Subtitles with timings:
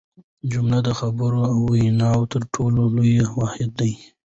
[0.51, 3.93] جمله د خبرو او ویناوو تر ټولو لوی واحد دئ.